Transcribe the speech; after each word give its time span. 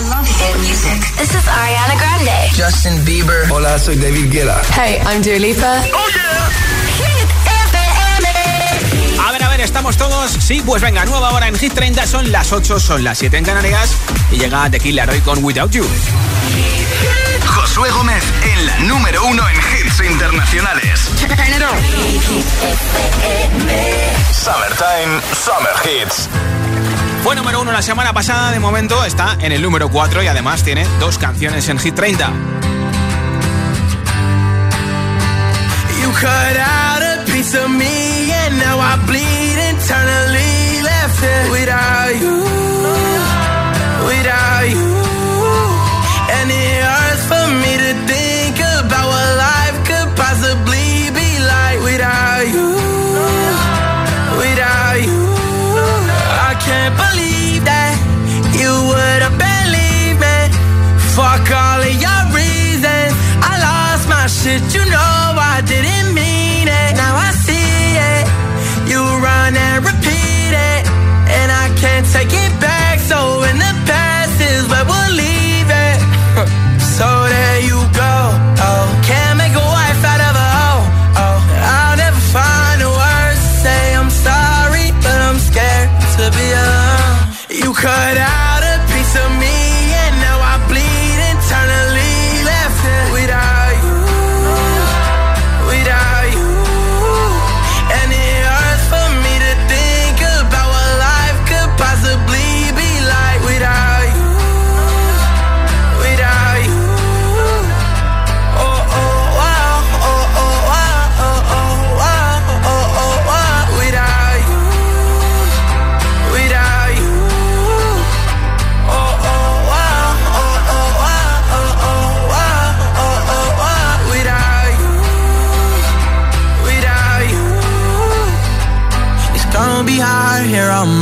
I 0.00 0.02
love 0.08 0.26
hit 0.26 0.56
music. 0.60 0.98
This 1.18 1.34
is 1.34 1.44
Ariana 1.46 1.94
Grande. 1.98 2.48
Justin 2.56 3.04
Bieber. 3.04 3.50
Hola, 3.50 3.78
soy 3.78 3.96
David 3.96 4.30
Guetta. 4.32 4.62
Hey, 4.74 4.98
I'm 5.04 5.20
Dua 5.20 5.38
Lipa. 5.38 5.82
Oh 5.92 6.08
yeah. 6.14 6.48
Hit 6.96 7.28
FM. 7.68 9.20
A 9.20 9.32
ver, 9.32 9.42
a 9.42 9.48
ver, 9.50 9.60
¿estamos 9.60 9.98
todos? 9.98 10.30
Sí, 10.30 10.62
pues 10.64 10.80
venga, 10.80 11.04
nueva 11.04 11.32
hora 11.32 11.48
en 11.48 11.58
Hit 11.58 11.74
30, 11.74 12.06
son 12.06 12.32
las 12.32 12.50
8, 12.50 12.80
son 12.80 13.04
las 13.04 13.18
7 13.18 13.36
en 13.36 13.44
Canarias 13.44 13.94
y 14.32 14.38
llega 14.38 14.70
The 14.70 14.80
Killer 14.80 15.10
hoy 15.10 15.20
con 15.20 15.44
Without 15.44 15.70
You. 15.70 15.86
Josué 17.44 17.90
Gómez 17.90 18.24
en 18.54 18.66
la 18.66 18.78
número 18.78 19.22
uno 19.26 19.42
en 19.50 19.56
hits 19.56 20.00
internacionales. 20.00 21.10
Summertime, 24.32 25.20
Summer 25.34 25.74
Hits. 25.84 26.28
Fue 27.22 27.36
número 27.36 27.60
uno 27.60 27.70
la 27.70 27.82
semana 27.82 28.12
pasada, 28.12 28.50
de 28.50 28.58
momento 28.58 29.04
está 29.04 29.36
en 29.40 29.52
el 29.52 29.60
número 29.60 29.90
4 29.90 30.22
y 30.22 30.26
además 30.26 30.62
tiene 30.64 30.86
dos 30.98 31.18
canciones 31.18 31.68
en 31.68 31.78
Hit 31.78 31.94
30. 31.94 32.32
You 36.02 36.10
cut 36.12 36.56
out 36.56 37.02
a 37.02 37.24
piece 37.26 37.54
of 37.58 37.68
me 37.68 38.32
and 38.32 38.58
now 38.58 38.80
I 38.80 38.96
bleed 39.06 39.58
internally 39.70 40.82
left 40.82 41.22
it 41.22 41.50
without 41.50 42.14
you, 42.20 42.59
Fuck 61.20 61.50
all 61.50 61.82
of 61.82 62.00
your 62.00 62.22
reasons. 62.32 63.12
I 63.44 63.52
lost 63.60 64.08
my 64.08 64.26
shit, 64.26 64.62
you 64.74 64.86
know 64.90 65.39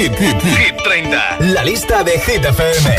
Hit, 0.00 0.16
Hit, 0.16 0.40
Hit 0.40 0.76
30. 0.82 1.36
La 1.52 1.62
lista 1.62 2.02
de 2.02 2.18
Hit 2.20 2.42
FM. 2.42 2.96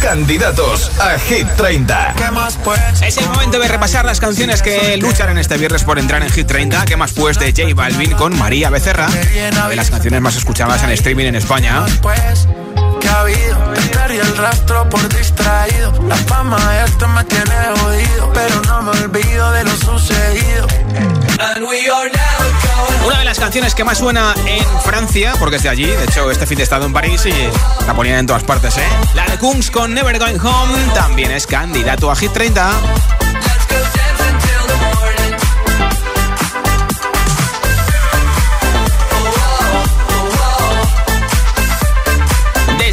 Candidatos 0.00 0.88
a 1.00 1.18
Hit 1.18 1.48
30. 1.56 2.14
¿Qué 2.16 2.30
más 2.30 2.56
pues? 2.62 2.80
Es 3.02 3.18
el 3.18 3.28
momento 3.28 3.58
de 3.58 3.66
repasar 3.66 4.04
las 4.04 4.20
canciones 4.20 4.62
que 4.62 4.96
lucharán 4.98 5.36
este 5.38 5.58
viernes 5.58 5.82
por 5.82 5.98
entrar 5.98 6.22
en 6.22 6.30
Hit 6.30 6.46
30. 6.46 6.84
¿Qué 6.84 6.96
más 6.96 7.12
pues 7.12 7.40
de 7.40 7.46
J 7.46 7.74
Balvin 7.74 8.12
con 8.12 8.38
María 8.38 8.70
Becerra? 8.70 9.08
Una 9.50 9.68
de 9.68 9.74
las 9.74 9.90
canciones 9.90 10.20
más 10.20 10.36
escuchadas 10.36 10.80
en 10.84 10.90
streaming 10.90 11.26
en 11.26 11.34
España. 11.34 11.84
El 14.20 14.36
rastro 14.36 14.88
por 14.88 15.08
distraído. 15.08 15.92
La 16.06 16.16
fama 16.16 16.58
esta 16.84 17.06
me 17.08 17.24
tiene 17.24 17.54
jodido, 17.80 18.32
pero 18.32 18.60
no 18.62 18.82
me 18.82 18.90
olvido 18.90 19.50
de 19.52 19.64
lo 19.64 19.70
sucedido. 19.70 20.66
Una 23.06 23.18
de 23.20 23.24
las 23.24 23.38
canciones 23.38 23.74
que 23.74 23.84
más 23.84 23.98
suena 23.98 24.34
en 24.46 24.64
Francia, 24.82 25.34
porque 25.38 25.56
es 25.56 25.62
de 25.62 25.68
allí. 25.68 25.86
De 25.86 26.04
hecho, 26.04 26.30
este 26.30 26.46
fin 26.46 26.58
de 26.58 26.64
estado 26.64 26.86
en 26.86 26.92
París 26.92 27.26
y 27.26 27.86
la 27.86 27.94
ponían 27.94 28.18
en 28.18 28.26
todas 28.26 28.44
partes, 28.44 28.76
¿eh? 28.76 28.88
La 29.14 29.24
de 29.26 29.38
Kungs 29.38 29.70
con 29.70 29.94
Never 29.94 30.18
Going 30.18 30.38
Home 30.40 30.78
también 30.94 31.30
es 31.30 31.46
candidato 31.46 32.10
a 32.10 32.16
Hit 32.16 32.32
30. 32.32 33.17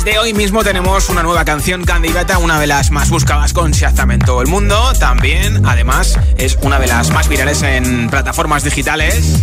Desde 0.06 0.20
hoy 0.20 0.34
mismo 0.36 0.64
tenemos 0.64 1.10
una 1.10 1.24
nueva 1.24 1.44
canción 1.46 1.84
candidata, 1.84 2.38
una 2.38 2.60
de 2.60 2.68
las 2.68 2.92
más 2.92 3.10
buscadas 3.10 3.54
con 3.54 3.72
Shazam 3.72 4.12
en 4.12 4.20
todo 4.20 4.44
el 4.44 4.48
mundo. 4.48 4.94
También, 5.00 5.66
además, 5.66 6.20
es 6.38 6.60
una 6.62 6.78
de 6.78 6.86
las 6.86 7.10
más 7.10 7.28
virales 7.28 7.64
en 7.64 8.08
plataformas 8.12 8.64
digitales. 8.64 9.42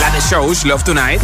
La 0.00 0.10
de 0.10 0.20
Shows, 0.20 0.66
Love 0.66 0.84
Tonight. 0.84 1.22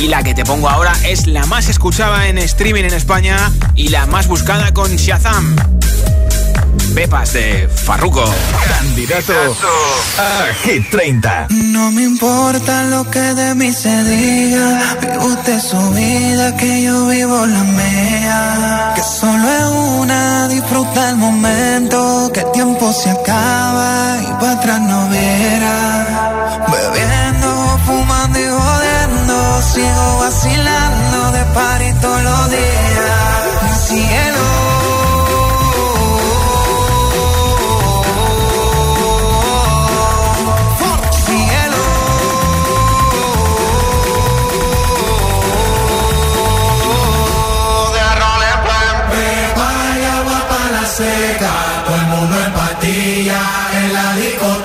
Y 0.00 0.08
la 0.08 0.24
que 0.24 0.34
te 0.34 0.44
pongo 0.44 0.68
ahora 0.68 0.94
es 1.04 1.28
la 1.28 1.46
más 1.46 1.68
escuchada 1.68 2.26
en 2.26 2.38
streaming 2.38 2.82
en 2.82 2.94
España 2.94 3.52
y 3.76 3.90
la 3.90 4.06
más 4.06 4.26
buscada 4.26 4.74
con 4.74 4.90
Shazam. 4.96 5.77
Pepas 6.94 7.32
de 7.32 7.68
Farruko. 7.68 8.24
Candidato 8.68 9.32
a 10.18 10.54
Hit 10.62 10.90
30. 10.90 11.46
No 11.50 11.90
me 11.92 12.02
importa 12.02 12.84
lo 12.84 13.08
que 13.10 13.20
de 13.20 13.54
mí 13.54 13.72
se 13.72 14.04
diga. 14.04 14.96
Vive 15.00 15.18
usted 15.18 15.60
su 15.60 15.90
vida, 15.90 16.56
que 16.56 16.82
yo 16.82 17.06
vivo 17.06 17.46
la 17.46 17.62
mía. 17.62 18.92
Que 18.94 19.02
solo 19.02 19.48
es 19.48 19.64
una, 20.00 20.48
disfruta 20.48 21.10
el 21.10 21.16
momento. 21.16 22.30
Que 22.32 22.40
el 22.40 22.52
tiempo 22.52 22.92
se 22.92 23.10
acaba 23.10 24.18
y 24.22 24.32
para 24.40 24.52
atrás 24.52 24.80
no 24.80 25.08
verá. 25.08 26.66
Bebiendo, 26.72 27.78
fumando 27.86 28.38
y 28.38 28.48
jodiendo. 28.48 29.62
Sigo 29.72 30.18
vacilando 30.20 31.32
de 31.32 31.44
party 31.54 31.92
todos 32.00 32.22
los 32.22 32.50
días. 32.50 32.97
Seca, 50.98 51.84
todo 51.86 51.94
el 51.94 52.06
mundo 52.06 52.36
en 52.44 52.52
patilla 52.52 53.40
en 53.72 53.92
la 53.92 54.16
discoteca. 54.16 54.57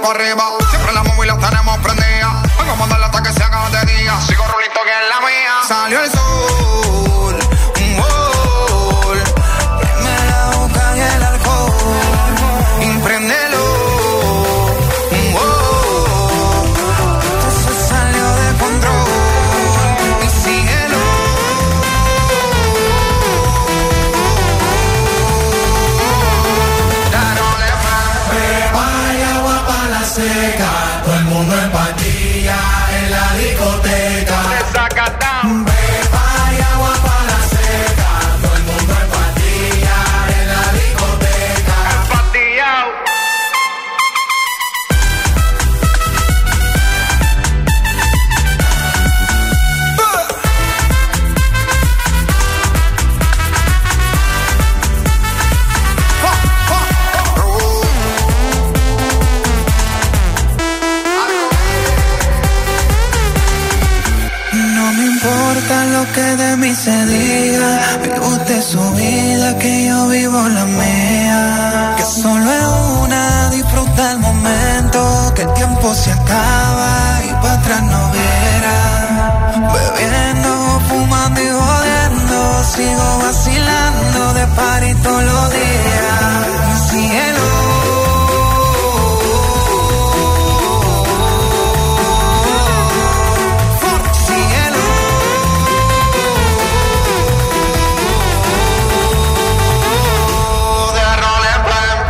Para 0.00 0.24
arriba. 0.24 0.51
De 84.52 84.56
party 84.56 84.94
todos 85.02 85.22
los 85.24 85.50
días. 85.52 86.90
Cielo. 86.90 87.46
Cielo. 94.26 94.82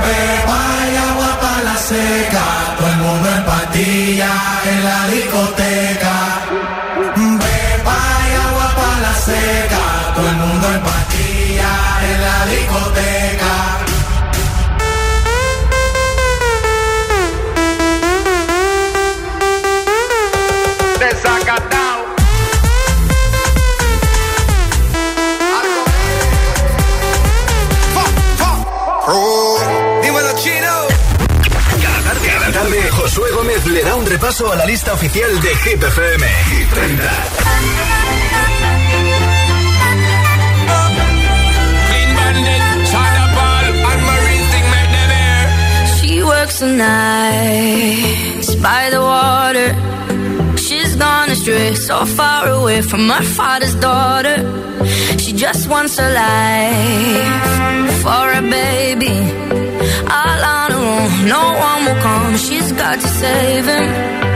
Beba 0.05 0.63
y 0.93 0.97
agua 0.97 1.41
para 1.41 1.63
la 1.63 1.77
seca, 1.77 2.45
todo 2.79 2.89
el 2.89 2.97
mundo 2.97 3.29
en 3.37 3.45
patilla 3.45 4.33
en 4.65 4.85
la 4.85 5.07
discoteca. 5.09 6.32
Repaso 34.43 34.53
a 34.53 34.57
la 34.57 34.65
lista 34.65 34.93
oficial 34.93 35.41
de 35.41 35.49
Hit 35.65 35.83
FM. 35.83 36.23
Hit 36.51 36.69
30. 36.69 37.03
Clean 41.89 42.15
bandit, 42.17 42.63
China 42.91 43.25
Ball, 43.37 43.65
and 43.91 44.03
Marine 44.09 44.47
thing 44.53 44.67
make 44.75 44.91
them 44.97 45.11
air. 45.11 45.45
She 45.99 46.23
works 46.23 46.59
the 46.61 46.67
nights 46.67 48.55
by 48.57 48.91
the 48.91 49.01
water. 49.01 49.69
She's 50.57 50.97
gone 50.97 51.31
astray, 51.31 51.75
so 51.75 52.05
far 52.05 52.49
away 52.49 52.83
from 52.83 53.09
her 53.09 53.23
father's 53.23 53.75
daughter. 53.77 54.37
She 55.19 55.33
just 55.33 55.69
wants 55.69 55.99
a 55.99 56.09
life 56.13 58.03
for 58.03 58.25
a 58.41 58.43
baby. 58.43 59.17
All 60.19 60.41
on 60.57 60.71
her 60.73 60.85
own, 60.97 61.29
no 61.29 61.45
one 61.69 61.85
will 61.87 62.01
come. 62.03 62.37
She's 62.37 62.73
got 62.73 63.01
to 63.01 63.09
save 63.09 63.67
him. 63.67 64.32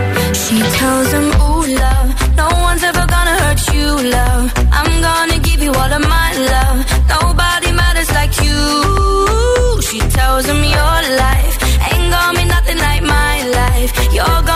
She 0.46 0.62
tells 0.78 1.10
him, 1.10 1.26
Ooh, 1.42 1.66
love, 1.82 2.08
no 2.36 2.48
one's 2.66 2.82
ever 2.84 3.04
gonna 3.14 3.34
hurt 3.42 3.60
you, 3.74 3.88
love. 4.16 4.52
I'm 4.78 4.92
gonna 5.08 5.38
give 5.40 5.60
you 5.60 5.72
all 5.72 5.92
of 5.98 6.02
my 6.16 6.30
love. 6.52 6.78
Nobody 7.14 7.72
matters 7.72 8.10
like 8.18 8.34
you. 8.46 9.82
She 9.88 9.98
tells 10.18 10.46
him, 10.46 10.62
Your 10.62 10.98
life 11.24 11.54
ain't 11.90 12.08
gonna 12.14 12.38
be 12.38 12.44
nothing 12.44 12.78
like 12.78 13.02
my 13.02 13.34
life. 13.60 13.90
You're 14.14 14.42
gonna 14.50 14.55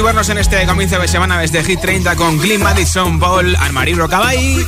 motivarnos 0.00 0.30
en 0.30 0.38
este 0.38 0.64
comienzo 0.64 0.98
de 0.98 1.06
semana 1.08 1.38
desde 1.38 1.62
Hit 1.62 1.78
30 1.78 2.16
con 2.16 2.38
Glenn 2.38 2.62
Madison, 2.62 3.20
Paul, 3.20 3.54
Anne-Marie 3.54 3.94
Rocabay. 3.94 4.64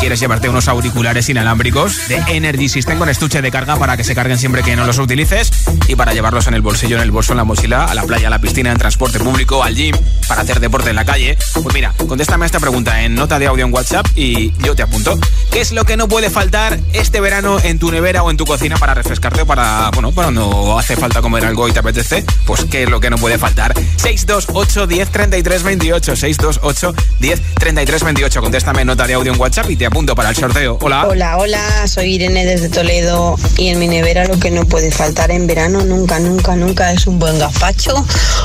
¿Quieres 0.00 0.18
llevarte 0.18 0.48
unos 0.48 0.66
auriculares 0.66 1.28
inalámbricos 1.28 2.08
de 2.08 2.16
Energy 2.26 2.68
System 2.68 2.98
con 2.98 3.08
estuche 3.08 3.40
de 3.40 3.52
carga 3.52 3.76
para 3.76 3.96
que 3.96 4.02
se 4.02 4.16
carguen 4.16 4.38
siempre 4.38 4.64
que 4.64 4.74
no 4.74 4.84
los 4.84 4.98
utilices? 4.98 5.52
Y 5.86 5.94
para 5.94 6.12
llevarlos 6.12 6.48
en 6.48 6.54
el 6.54 6.62
bolsillo, 6.62 6.96
en 6.96 7.02
el 7.02 7.12
bolso, 7.12 7.32
en 7.32 7.36
la 7.36 7.44
mochila, 7.44 7.84
a 7.84 7.94
la 7.94 8.02
playa, 8.02 8.26
a 8.26 8.30
la 8.30 8.40
piscina, 8.40 8.72
en 8.72 8.78
transporte 8.78 9.20
público, 9.20 9.62
al 9.62 9.76
gym, 9.76 9.94
para 10.26 10.40
hacer 10.40 10.58
deporte 10.58 10.90
en 10.90 10.96
la 10.96 11.04
calle. 11.04 11.38
Pues 11.62 11.72
mira, 11.72 11.94
contéstame 12.08 12.44
a 12.44 12.46
esta 12.46 12.58
pregunta 12.58 13.02
en 13.02 13.14
nota 13.14 13.38
de 13.38 13.46
audio 13.46 13.64
en 13.64 13.72
WhatsApp 13.72 14.06
y 14.16 14.50
yo 14.64 14.74
te 14.74 14.82
apunto. 14.82 15.16
¿Qué 15.52 15.60
es 15.60 15.70
lo 15.70 15.84
que 15.84 15.96
no 15.96 16.08
puede 16.08 16.28
faltar 16.28 16.80
este 16.92 17.20
verano 17.20 17.60
en 17.62 17.78
tu 17.78 17.92
nevera 17.92 18.24
o 18.24 18.32
en 18.32 18.36
tu 18.36 18.46
cocina 18.46 18.76
para 18.78 18.94
refrescarte 18.94 19.42
o 19.42 19.46
para, 19.46 19.90
bueno, 19.92 20.10
para 20.10 20.32
no 20.32 20.76
hace 20.76 20.96
falta 20.96 21.22
comer 21.22 21.44
algo 21.44 21.68
y 21.68 21.72
te 21.72 21.78
apetece? 21.78 22.24
Pues 22.46 22.64
¿qué 22.64 22.82
es 22.82 22.90
lo 22.90 22.98
que 22.98 23.10
no 23.10 23.18
puede 23.18 23.38
faltar? 23.38 23.74
62 23.96 24.46
628 24.72 24.86
10 24.86 25.10
33 25.10 25.62
28. 25.62 26.16
628 26.16 26.94
10 27.20 27.42
33 27.54 28.04
28. 28.04 28.40
Contéstame 28.40 28.84
nota 28.84 29.06
de 29.06 29.14
audio 29.14 29.32
en 29.32 29.40
WhatsApp 29.40 29.70
y 29.70 29.76
te 29.76 29.84
apunto 29.84 30.14
para 30.14 30.30
el 30.30 30.36
sorteo. 30.36 30.78
Hola. 30.80 31.06
Hola, 31.06 31.36
hola. 31.36 31.86
Soy 31.86 32.14
Irene 32.14 32.46
desde 32.46 32.70
Toledo 32.70 33.36
y 33.58 33.68
en 33.68 33.78
mi 33.78 33.86
nevera 33.86 34.24
lo 34.24 34.38
que 34.38 34.50
no 34.50 34.64
puede 34.64 34.90
faltar 34.90 35.30
en 35.30 35.46
verano 35.46 35.84
nunca, 35.84 36.18
nunca, 36.18 36.56
nunca 36.56 36.92
es 36.92 37.06
un 37.06 37.18
buen 37.18 37.38
gazpacho 37.38 38.04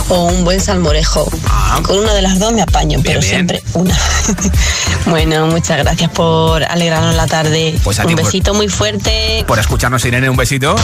o 0.09 0.25
un 0.25 0.43
buen 0.43 0.59
salmorejo. 0.59 1.29
Ah. 1.47 1.79
Con 1.83 1.99
una 1.99 2.13
de 2.13 2.21
las 2.21 2.39
dos 2.39 2.51
me 2.51 2.61
apaño, 2.61 2.99
pero 3.03 3.21
siempre 3.21 3.63
una. 3.73 3.97
bueno, 5.05 5.47
muchas 5.47 5.77
gracias 5.77 6.11
por 6.11 6.63
alegrarnos 6.63 7.15
la 7.15 7.27
tarde. 7.27 7.79
Pues 7.83 7.99
un 7.99 8.15
besito 8.15 8.53
muy 8.53 8.67
fuerte. 8.67 9.45
Por 9.47 9.59
escucharnos, 9.59 10.03
Irene, 10.03 10.29
un 10.29 10.37
besito. 10.37 10.75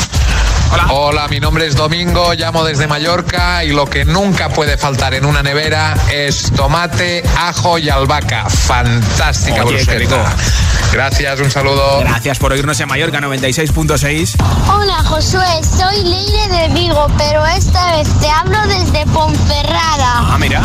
Hola. 0.72 0.88
Hola, 0.90 1.28
mi 1.28 1.40
nombre 1.40 1.68
es 1.68 1.76
Domingo, 1.76 2.34
llamo 2.34 2.64
desde 2.64 2.88
Mallorca 2.88 3.64
y 3.64 3.70
lo 3.70 3.86
que 3.86 4.06
nunca 4.06 4.50
puede 4.50 4.78
faltar 4.78 5.14
en 5.14 5.23
una 5.26 5.44
nevera 5.44 5.96
es 6.12 6.52
tomate, 6.52 7.24
ajo 7.38 7.78
y 7.78 7.90
albahaca. 7.90 8.50
Fantástica 8.50 9.64
Oye, 9.64 9.86
Gracias, 10.92 11.40
un 11.40 11.50
saludo. 11.50 12.00
Gracias 12.00 12.38
por 12.40 12.52
oírnos 12.52 12.80
en 12.80 12.88
Mallorca 12.88 13.20
96.6. 13.20 14.36
Hola, 14.72 15.04
Josué, 15.06 15.62
soy 15.64 16.04
Leire 16.04 16.48
de 16.50 16.68
Vigo, 16.74 17.08
pero 17.18 17.46
esta 17.46 17.96
vez 17.96 18.08
te 18.20 18.30
hablo 18.30 18.58
desde 18.68 19.06
Ponferrada. 19.08 20.34
Ah, 20.34 20.38
mira. 20.40 20.62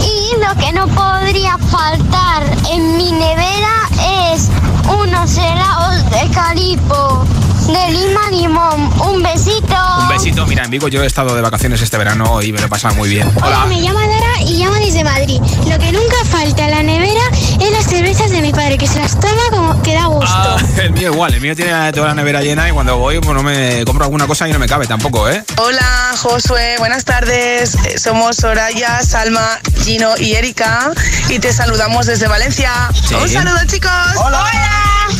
Y 0.00 0.34
lo 0.40 0.54
que 0.60 0.72
no 0.72 0.86
podría 0.88 1.58
faltar 1.58 2.42
en 2.70 2.96
mi 2.96 3.12
nevera 3.12 3.88
es 4.32 4.48
unos 4.88 5.36
helados 5.36 6.10
de 6.10 6.30
calipo 6.32 7.26
de 7.66 7.90
lima 7.92 8.30
limón. 8.30 8.92
Un 9.00 9.22
besito. 9.22 9.76
Un 10.00 10.08
besito. 10.08 10.46
Mira, 10.46 10.64
en 10.64 10.70
Vigo 10.70 10.88
yo 10.88 11.02
he 11.02 11.06
estado 11.06 11.34
de 11.34 11.42
vacaciones 11.42 11.80
este 11.80 11.96
verano 11.98 12.42
y 12.42 12.52
me 12.52 12.60
lo 12.60 12.66
he 12.66 12.68
pasado 12.68 12.94
muy 12.94 13.08
bien. 13.08 13.30
Hola. 13.42 13.66
me 13.66 13.80
llamo 13.80 13.98
Dara 13.98 14.40
y 14.46 14.54
llamo 14.58 14.76
desde 14.76 15.04
Madrid. 15.04 15.40
Lo 15.68 15.78
que 15.78 15.92
nunca 15.92 16.16
falta 16.30 16.64
en 16.64 16.70
la 16.70 16.82
nevera 16.82 17.20
es 17.60 17.70
las 17.70 17.86
cervezas 17.86 18.30
de 18.30 18.42
mi 18.42 18.52
padre, 18.52 18.78
que 18.78 18.86
se 18.86 18.98
las 18.98 19.18
toma 19.18 19.42
como 19.50 19.82
que 19.82 19.94
da 19.94 20.06
gusto. 20.06 20.26
Ah, 20.28 20.56
el 20.82 20.92
mío 20.92 21.12
igual, 21.12 21.34
el 21.34 21.40
mío 21.40 21.54
tiene 21.54 21.92
toda 21.92 22.08
la 22.08 22.14
nevera 22.14 22.40
llena 22.42 22.68
y 22.68 22.72
cuando 22.72 22.96
voy 22.96 23.18
pues 23.20 23.34
no 23.34 23.42
me 23.42 23.84
compro 23.84 24.04
alguna 24.04 24.26
cosa 24.26 24.48
y 24.48 24.52
no 24.52 24.58
me 24.58 24.66
cabe 24.66 24.86
tampoco, 24.86 25.28
¿eh? 25.28 25.44
Hola, 25.56 26.12
Josué, 26.16 26.76
buenas 26.78 27.04
tardes. 27.04 27.76
Somos 27.96 28.36
Soraya, 28.36 29.02
Salma, 29.02 29.58
Gino 29.82 30.16
y 30.18 30.34
Erika 30.34 30.90
y 31.28 31.38
te 31.38 31.52
saludamos 31.52 32.06
desde 32.06 32.26
Valencia. 32.28 32.72
Un 33.20 33.28
saludo, 33.28 33.58
chicos. 33.66 33.90
Hola. 34.16 34.44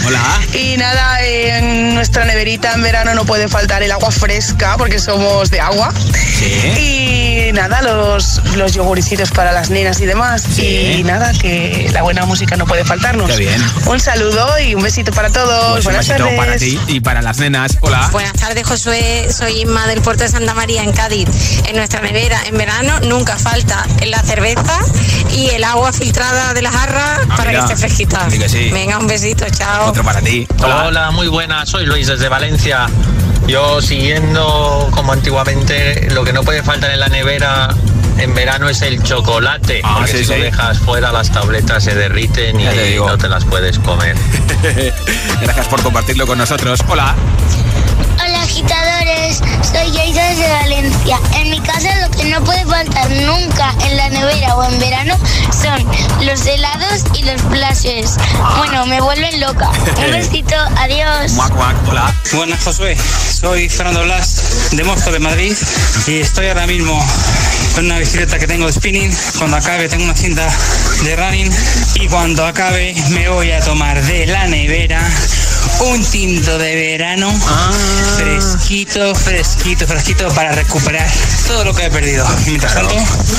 Hola. 0.07 0.41
Y 0.55 0.77
nada, 0.77 1.21
en 1.23 1.95
nuestra 1.95 2.25
neverita 2.31 2.75
en 2.75 2.83
verano 2.83 3.13
no 3.15 3.25
puede 3.25 3.49
faltar 3.49 3.83
el 3.83 3.91
agua 3.91 4.13
fresca 4.13 4.77
porque 4.79 5.01
somos 5.01 5.51
de 5.51 5.61
agua. 5.61 5.93
Y 6.79 7.40
nada, 7.53 7.83
los, 7.83 8.41
los 8.57 8.73
yoguricitos 8.73 9.31
para 9.31 9.53
las 9.53 9.71
nenas 9.71 10.01
y 10.01 10.07
demás. 10.07 10.59
Y 10.59 11.03
nada, 11.05 11.33
que 11.33 11.91
la 11.93 12.03
buena 12.03 12.27
música 12.27 12.57
no 12.57 12.67
puede 12.67 12.85
faltarnos. 12.85 13.37
bien. 13.37 13.61
Un 13.87 14.01
saludo 14.01 14.59
y 14.61 14.75
un 14.75 14.83
besito 14.83 15.13
para 15.13 15.31
todos. 15.31 15.73
Pues 15.73 15.85
buenas 15.85 16.07
tardes. 16.07 16.37
para 16.37 16.57
ti 16.57 16.79
y 16.89 17.01
para 17.01 17.23
las 17.23 17.39
nenas. 17.39 17.79
Hola. 17.81 18.09
Buenas 18.13 18.35
tardes, 18.35 18.67
Josué. 18.67 19.29
Soy 19.31 19.61
Inma 19.61 19.87
del 19.87 20.01
puerto 20.01 20.23
de 20.23 20.29
Santa 20.29 20.55
María 20.55 20.83
en 20.83 20.93
Cádiz. 20.93 21.29
En 21.67 21.77
nuestra 21.77 22.01
nevera 22.01 22.41
en 22.47 22.57
verano 22.57 23.01
nunca 23.01 23.37
falta 23.37 23.87
la 24.07 24.23
cerveza 24.23 24.79
y 25.33 25.51
el 25.51 25.65
agua 25.65 25.93
filtrada 25.93 26.55
de 26.55 26.63
la 26.63 26.71
jarra 26.71 27.21
ah, 27.29 27.37
para 27.37 27.51
que 27.51 27.59
esté 27.59 27.77
fresquita. 27.77 28.29
Venga, 28.73 28.99
un 28.99 29.07
besito, 29.07 29.45
chao. 29.51 29.89
Otro 29.89 30.05
para 30.05 30.21
ti. 30.21 30.47
Hola. 30.59 30.85
Hola, 30.87 31.11
muy 31.11 31.29
buena. 31.29 31.67
Soy 31.67 31.87
Luis 31.87 32.07
desde 32.07 32.29
Valencia. 32.29 32.89
Yo 33.47 33.83
siguiendo 33.83 34.89
como 34.93 35.13
antiguamente, 35.13 36.09
lo 36.11 36.25
que 36.25 36.33
no 36.33 36.43
puede 36.43 36.63
faltar 36.63 36.91
en 36.91 37.01
la 37.01 37.09
nevera 37.09 37.75
en 38.19 38.35
verano 38.35 38.69
es 38.69 38.83
el 38.83 39.03
chocolate. 39.03 39.81
Ah, 39.83 39.97
porque 39.99 40.25
si 40.25 40.25
lo 40.25 40.35
dejas 40.35 40.79
fuera 40.79 41.11
las 41.11 41.31
tabletas 41.31 41.85
se 41.85 41.95
derriten 41.95 42.61
y 42.61 42.65
no 42.97 43.17
te 43.19 43.29
las 43.29 43.45
puedes 43.45 43.79
comer. 43.79 44.17
Gracias 45.41 45.69
por 45.69 45.83
compartirlo 45.83 46.27
con 46.27 46.39
nosotros. 46.39 46.81
Hola. 46.89 47.15
Hola 48.23 48.43
agitadores, 48.43 49.00
soy 49.63 49.91
Yaisa 49.93 50.23
desde 50.23 50.49
Valencia. 50.49 51.19
En 51.35 51.51
mi 51.51 51.61
casa 51.61 51.89
lo 52.01 52.11
que 52.11 52.25
no 52.25 52.43
puede 52.45 52.65
faltar 52.67 53.11
nunca 53.11 53.75
en 53.87 53.97
la 53.97 54.09
nevera 54.11 54.57
o 54.57 54.65
en 54.65 54.79
verano 54.79 55.19
son 55.53 55.85
los 56.25 56.47
helados 56.47 57.05
y 57.15 57.23
los 57.25 57.41
flashes. 57.43 58.17
Bueno, 58.59 58.87
me 58.87 59.01
vuelven 59.01 59.41
loca. 59.41 59.71
Un 59.97 60.11
besito, 60.13 60.55
adiós. 60.77 61.33
hola. 61.89 62.15
Buenas 62.33 62.63
Josué, 62.63 62.97
soy 63.41 63.69
Fernando 63.69 64.05
Blas 64.05 64.71
de 64.73 64.85
Mosco 64.85 65.11
de 65.11 65.19
Madrid 65.19 65.57
y 66.07 66.21
estoy 66.21 66.49
ahora 66.49 66.67
mismo 66.67 67.03
con 67.75 67.85
una 67.87 67.99
bicicleta 67.99 68.39
que 68.39 68.47
tengo 68.47 68.67
de 68.67 68.73
spinning. 68.73 69.15
Cuando 69.39 69.57
acabe 69.57 69.89
tengo 69.89 70.05
una 70.05 70.15
cinta 70.15 70.49
de 71.03 71.17
running 71.17 71.53
y 71.95 72.09
cuando 72.09 72.47
acabe 72.47 72.95
me 73.11 73.29
voy 73.29 73.53
a 73.53 73.61
tomar 73.61 74.03
de 74.03 74.27
la 74.27 74.47
nevera 74.47 75.01
un 75.81 76.05
tinto 76.05 76.59
de 76.59 76.75
verano 76.75 77.33
ah. 77.47 77.73
fresquito, 78.17 79.15
fresquito, 79.15 79.87
fresquito 79.87 80.29
para 80.35 80.53
recuperar 80.53 81.09
todo 81.47 81.65
lo 81.65 81.75
que 81.75 81.87
he 81.87 81.91
perdido. 81.91 82.27
Y 82.47 82.51
mientras 82.51 82.75
tanto, 82.75 82.95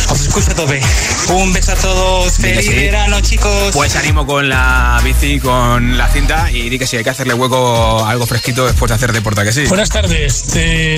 os 0.09 0.21
escucho 0.21 0.51
a 0.51 0.55
tope. 0.55 0.81
Un 1.29 1.53
beso 1.53 1.73
a 1.73 1.75
todos, 1.75 2.33
feliz 2.33 2.67
verano 2.69 3.19
chicos. 3.21 3.71
Pues 3.73 3.95
animo 3.95 4.25
con 4.25 4.49
la 4.49 4.99
bici, 5.03 5.39
con 5.39 5.97
la 5.97 6.07
cinta 6.09 6.51
y 6.51 6.69
di 6.69 6.79
que 6.79 6.87
sí, 6.87 6.97
hay 6.97 7.03
que 7.03 7.09
hacerle 7.09 7.33
hueco 7.33 8.05
algo 8.05 8.25
fresquito 8.25 8.65
después 8.65 8.89
de 8.89 8.95
hacer 8.95 9.13
deporte, 9.13 9.43
que 9.43 9.53
sí. 9.53 9.65
Buenas 9.65 9.89
tardes, 9.89 10.43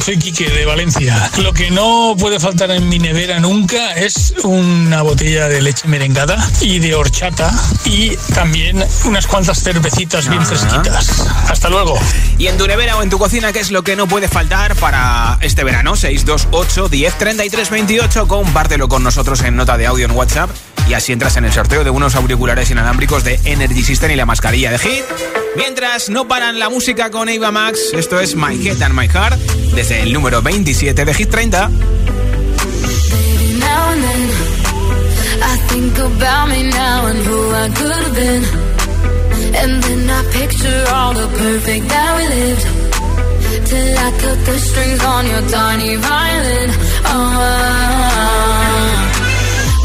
soy 0.03 0.17
Quique 0.17 0.49
de 0.49 0.65
Valencia. 0.65 1.31
Lo 1.37 1.53
que 1.53 1.71
no 1.71 2.15
puede 2.17 2.39
faltar 2.39 2.71
en 2.71 2.87
mi 2.89 2.99
nevera 2.99 3.39
nunca 3.39 3.93
es 3.93 4.33
una 4.43 5.01
botella 5.01 5.47
de 5.47 5.61
leche 5.61 5.87
merengada 5.87 6.37
y 6.61 6.79
de 6.79 6.95
horchata 6.95 7.51
y 7.85 8.15
también 8.33 8.83
unas 9.05 9.27
cuantas 9.27 9.61
cervecitas 9.63 10.27
bien 10.29 10.41
ah. 10.41 10.45
fresquitas. 10.45 11.22
Hasta 11.49 11.69
luego. 11.69 11.97
Y 12.37 12.47
en 12.47 12.57
tu 12.57 12.67
nevera 12.67 12.97
o 12.97 13.03
en 13.03 13.09
tu 13.09 13.17
cocina, 13.17 13.53
¿qué 13.53 13.59
es 13.59 13.71
lo 13.71 13.83
que 13.83 13.95
no 13.95 14.07
puede 14.07 14.27
faltar 14.27 14.75
para 14.75 15.37
este 15.41 15.63
verano? 15.63 15.95
628 15.95 16.89
10 16.89 17.17
33 17.17 17.69
28. 17.69 18.27
Compártelo 18.27 18.87
con 18.87 19.03
nosotros 19.03 19.41
en 19.41 19.55
nota 19.55 19.77
de 19.77 19.87
audio 19.87 20.05
en 20.05 20.11
WhatsApp. 20.11 20.49
Y 20.87 20.93
así 20.93 21.13
entras 21.13 21.37
en 21.37 21.45
el 21.45 21.53
sorteo 21.53 21.83
de 21.83 21.89
unos 21.89 22.15
auriculares 22.15 22.69
inalámbricos 22.69 23.23
de 23.23 23.39
Energy 23.45 23.83
System 23.83 24.11
y 24.11 24.15
la 24.15 24.25
mascarilla 24.25 24.71
de 24.71 24.79
Hit. 24.79 25.03
Mientras 25.55 26.09
no 26.09 26.27
paran 26.27 26.59
la 26.59 26.69
música 26.69 27.09
con 27.11 27.29
Eva 27.29 27.51
Max, 27.51 27.79
esto 27.93 28.19
es 28.19 28.35
My 28.35 28.55
Head 28.67 28.81
and 28.81 28.99
My 28.99 29.07
Heart 29.07 29.39
desde 29.73 30.01
el 30.01 30.11
número 30.11 30.41
27 30.41 31.05
de 31.05 31.13
Hit 31.13 31.29
30. 31.29 31.69
And 38.05 38.15
then 38.15 38.43
I 38.43 38.72
picture 40.33 40.83
all 40.89 41.13
the 41.13 41.27
perfect 41.37 41.85
that 41.93 42.11
we 42.17 42.23
lived. 42.35 42.65
Till 43.69 43.93
I 44.05 44.09
cut 44.21 44.39
the 44.49 44.57
strings 44.67 45.01
on 45.13 45.23
your 45.31 45.43
tiny 45.57 45.93
violin. 45.95 46.69
Oh, 47.13 47.21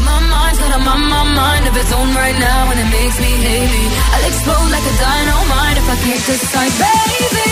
my 0.09 0.19
mind's 0.31 0.59
got 0.61 0.71
a 0.77 0.79
my, 0.87 0.95
my 1.15 1.23
mind 1.41 1.63
of 1.69 1.75
its 1.81 1.91
own 1.93 2.09
right 2.21 2.37
now, 2.49 2.61
and 2.71 2.79
it 2.83 2.89
makes 2.97 3.17
me 3.25 3.31
hate. 3.45 3.93
I'll 4.13 4.25
explode 4.29 4.69
like 4.75 4.85
a 4.93 4.95
dynamite 5.05 5.77
if 5.81 5.87
I 5.93 5.97
can't 6.03 6.23
decide, 6.29 6.73
baby. 6.83 7.49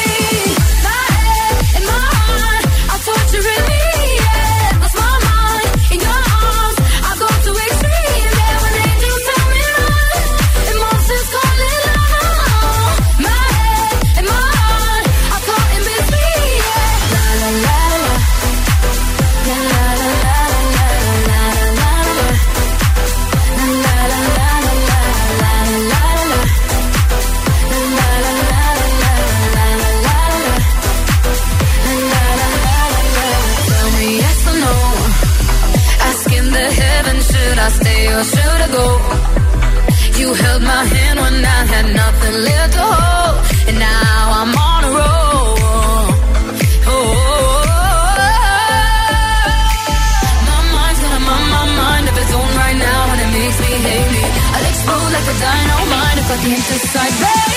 My 0.87 1.03
head 1.21 1.55
and 1.77 1.85
my 1.85 2.01
heart 2.27 2.67
should 38.33 38.61
I 38.67 38.69
go? 38.79 38.85
You 40.19 40.27
held 40.33 40.61
my 40.61 40.83
hand 40.93 41.17
when 41.23 41.35
I 41.57 41.59
had 41.73 41.87
nothing 42.01 42.35
left 42.47 42.71
to 42.77 42.83
hold, 42.93 43.35
and 43.69 43.77
now 43.79 44.21
I'm 44.39 44.51
on 44.71 44.81
a 44.89 44.91
roll. 44.99 45.49
Oh, 46.89 46.93
oh, 46.93 47.05
oh, 50.17 50.49
my 50.49 50.59
mind, 50.75 50.97
my 51.55 51.65
mind 51.81 52.05
of 52.11 52.15
its 52.23 52.33
own 52.39 52.51
right 52.63 52.77
now, 52.89 53.01
and 53.11 53.19
it 53.25 53.31
makes 53.37 53.57
me 53.63 53.71
hate 53.87 54.11
me. 54.15 54.23
I'll 54.55 54.67
explode 54.71 55.11
like 55.15 55.27
a 55.33 55.35
dynamite 55.45 56.17
if 56.21 56.27
I 56.35 56.37
can't 56.43 56.65
decide, 56.71 57.15
baby. 57.23 57.56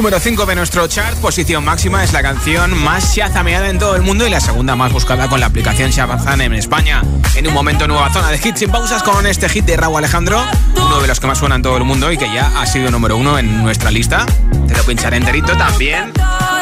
Número 0.00 0.18
5 0.18 0.46
de 0.46 0.54
nuestro 0.54 0.86
chart. 0.86 1.18
Posición 1.18 1.62
máxima 1.62 2.02
es 2.02 2.14
la 2.14 2.22
canción 2.22 2.74
más 2.82 3.14
shazameada 3.14 3.68
en 3.68 3.78
todo 3.78 3.96
el 3.96 4.00
mundo 4.00 4.26
y 4.26 4.30
la 4.30 4.40
segunda 4.40 4.74
más 4.74 4.94
buscada 4.94 5.28
con 5.28 5.40
la 5.40 5.44
aplicación 5.44 5.90
Shazam 5.90 6.40
en 6.40 6.54
España. 6.54 7.02
En 7.34 7.46
un 7.46 7.52
momento, 7.52 7.86
nueva 7.86 8.10
zona 8.10 8.30
de 8.30 8.40
hits 8.42 8.60
sin 8.60 8.70
pausas 8.70 9.02
con 9.02 9.26
este 9.26 9.46
hit 9.50 9.66
de 9.66 9.76
Raúl 9.76 9.98
Alejandro, 9.98 10.42
uno 10.74 11.00
de 11.02 11.06
los 11.06 11.20
que 11.20 11.26
más 11.26 11.36
suena 11.36 11.56
en 11.56 11.62
todo 11.62 11.76
el 11.76 11.84
mundo 11.84 12.10
y 12.10 12.16
que 12.16 12.32
ya 12.32 12.50
ha 12.58 12.64
sido 12.64 12.90
número 12.90 13.18
uno 13.18 13.38
en 13.38 13.62
nuestra 13.62 13.90
lista. 13.90 14.24
Te 14.66 14.74
lo 14.74 14.82
pincharé 14.84 15.18
enterito 15.18 15.54
también. 15.54 16.10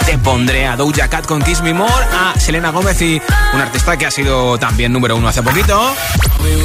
Te 0.08 0.16
pondré 0.16 0.66
a 0.66 0.74
Doja 0.74 1.06
Cat 1.08 1.26
con 1.26 1.42
Kiss 1.42 1.60
Me 1.60 1.74
More, 1.74 1.92
a 1.92 2.32
Selena 2.40 2.70
Gómez 2.70 3.02
y 3.02 3.20
un 3.52 3.60
artista 3.60 3.98
que 3.98 4.06
ha 4.06 4.10
sido 4.10 4.56
también 4.56 4.90
número 4.90 5.14
uno 5.14 5.28
hace 5.28 5.42
poquito. 5.42 5.94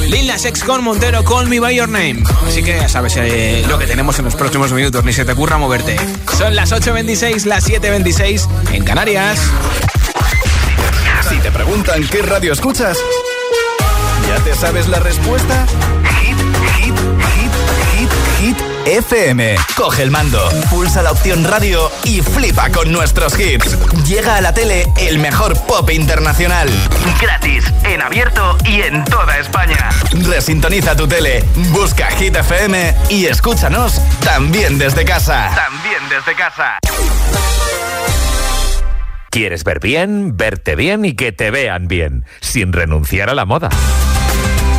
Lil 0.08 0.28
Nas 0.28 0.46
X 0.46 0.64
con 0.64 0.82
Montero, 0.82 1.26
Call 1.26 1.48
Me 1.48 1.60
By 1.60 1.76
Your 1.76 1.90
Name. 1.90 2.24
Así 2.48 2.64
que 2.64 2.78
ya 2.78 2.88
sabes 2.88 3.18
eh, 3.18 3.66
lo 3.68 3.78
que 3.78 3.86
tenemos 3.86 4.18
en 4.18 4.24
los 4.24 4.36
próximos 4.36 4.72
minutos, 4.72 5.04
ni 5.04 5.12
se 5.12 5.26
te 5.26 5.34
ocurra 5.34 5.58
moverte. 5.58 5.98
Son 6.38 6.56
las 6.56 6.72
8.26, 6.72 7.44
las 7.44 7.68
7.26 7.68 8.48
en 8.72 8.86
Canarias. 8.86 9.38
Si 11.28 11.36
te 11.40 11.52
preguntan 11.52 12.08
qué 12.08 12.22
radio 12.22 12.54
escuchas, 12.54 12.98
¿ya 14.30 14.42
te 14.46 14.56
sabes 14.56 14.88
la 14.88 15.00
respuesta? 15.02 15.66
FM. 18.94 19.56
Coge 19.76 20.04
el 20.04 20.12
mando, 20.12 20.48
pulsa 20.70 21.02
la 21.02 21.12
opción 21.12 21.44
radio 21.44 21.92
y 22.04 22.22
flipa 22.22 22.70
con 22.70 22.92
nuestros 22.92 23.40
hits. 23.40 23.76
Llega 24.06 24.36
a 24.36 24.42
la 24.42 24.54
tele 24.54 24.86
el 24.98 25.18
mejor 25.18 25.60
pop 25.66 25.90
internacional. 25.90 26.70
Gratis, 27.20 27.66
en 27.86 28.04
abierto 28.04 28.56
y 28.66 28.82
en 28.82 29.04
toda 29.06 29.40
España. 29.40 29.90
Resintoniza 30.12 30.96
tu 30.96 31.08
tele, 31.08 31.44
busca 31.72 32.12
Hit 32.12 32.36
FM 32.36 32.96
y 33.10 33.26
escúchanos 33.26 34.00
también 34.24 34.78
desde 34.78 35.04
casa. 35.06 35.50
También 35.56 36.08
desde 36.10 36.36
casa. 36.36 36.78
¿Quieres 39.32 39.64
ver 39.64 39.80
bien, 39.80 40.38
verte 40.38 40.76
bien 40.76 41.04
y 41.04 41.14
que 41.14 41.32
te 41.32 41.50
vean 41.50 41.88
bien, 41.88 42.26
sin 42.42 42.72
renunciar 42.72 43.32
a 43.32 43.34
la 43.34 43.46
moda? 43.46 43.70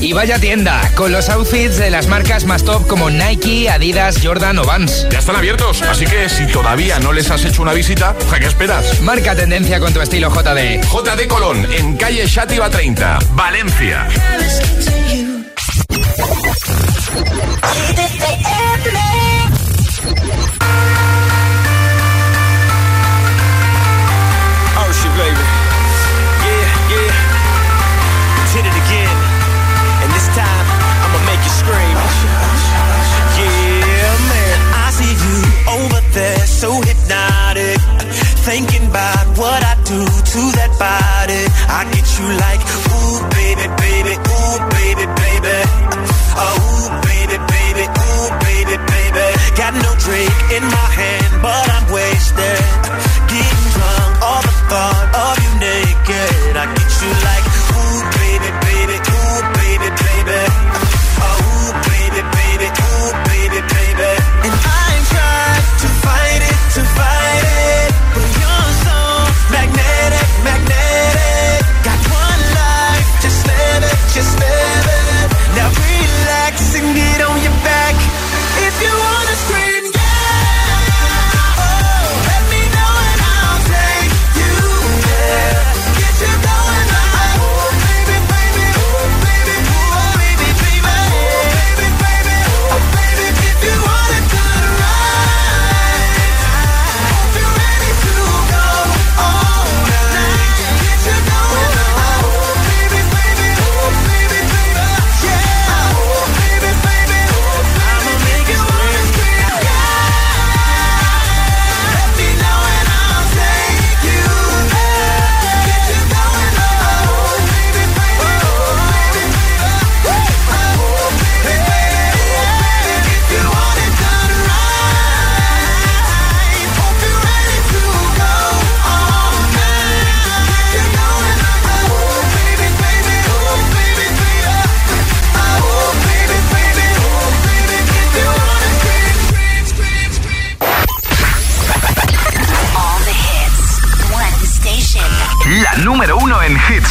Y 0.00 0.12
vaya 0.12 0.38
tienda, 0.38 0.80
con 0.94 1.12
los 1.12 1.28
outfits 1.28 1.78
de 1.78 1.90
las 1.90 2.06
marcas 2.06 2.44
más 2.44 2.64
top 2.64 2.86
como 2.86 3.10
Nike, 3.10 3.68
Adidas, 3.68 4.18
Jordan 4.22 4.58
o 4.58 4.64
Vans. 4.64 5.06
Ya 5.10 5.18
están 5.18 5.36
abiertos, 5.36 5.82
así 5.82 6.04
que 6.04 6.28
si 6.28 6.46
todavía 6.46 6.98
no 6.98 7.12
les 7.12 7.30
has 7.30 7.44
hecho 7.44 7.62
una 7.62 7.72
visita, 7.72 8.14
¿a 8.32 8.38
qué 8.38 8.46
esperas? 8.46 9.00
Marca 9.00 9.34
tendencia 9.34 9.80
con 9.80 9.92
tu 9.92 10.00
estilo 10.00 10.30
JD. 10.30 10.82
JD 10.82 11.26
Colón, 11.28 11.66
en 11.72 11.96
calle 11.96 12.26
Shativa 12.26 12.70
30, 12.70 13.18
Valencia. 13.32 14.06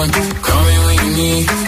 on. 0.00 0.10
Call 0.42 0.64
me 0.64 0.78
when 0.86 1.06
you 1.06 1.16
need 1.16 1.67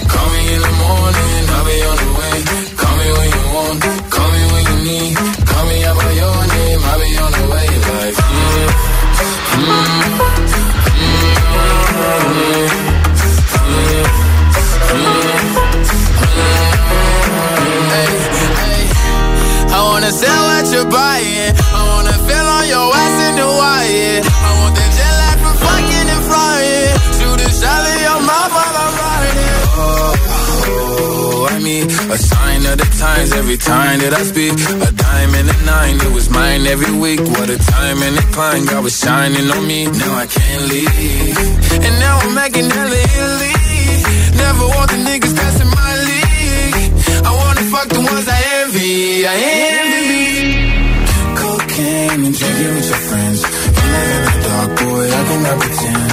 of 32.71 32.79
the 32.79 32.91
times 32.99 33.33
every 33.33 33.57
time 33.57 33.99
that 34.01 34.15
I 34.15 34.23
speak. 34.23 34.55
A 34.55 34.91
diamond 34.93 35.49
and 35.51 35.51
a 35.51 35.59
nine, 35.67 35.97
it 36.07 36.13
was 36.13 36.31
mine 36.31 36.67
every 36.67 36.95
week. 36.95 37.21
What 37.21 37.49
a 37.51 37.59
time 37.59 37.99
and 38.07 38.15
a 38.19 38.25
climb, 38.35 38.67
God 38.67 38.85
was 38.85 38.97
shining 38.99 39.51
on 39.51 39.67
me. 39.67 39.87
Now 39.87 40.15
I 40.15 40.27
can't 40.27 40.65
leave. 40.71 41.37
And 41.87 41.95
now 41.99 42.15
I'm 42.23 42.35
making 42.35 42.69
hella 42.71 42.99
Italy. 43.17 43.55
Never 44.45 44.65
want 44.75 44.89
the 44.93 44.99
niggas 45.09 45.35
passing 45.35 45.71
my 45.81 45.93
league. 46.09 46.93
I 47.29 47.31
wanna 47.41 47.65
fuck 47.75 47.89
the 47.89 48.03
ones 48.13 48.27
I 48.29 48.41
envy. 48.63 49.27
I 49.27 49.37
envy. 49.75 50.27
Cocaine 51.41 52.23
and 52.29 52.35
drinking 52.39 52.73
with 52.77 52.89
your 52.93 53.03
friends. 53.09 53.41
You 53.79 53.87
live 53.95 54.11
in 54.17 54.23
the 54.27 54.37
dark, 54.47 54.71
boy, 54.79 55.05
I 55.19 55.23
cannot 55.29 55.57
pretend. 55.63 56.11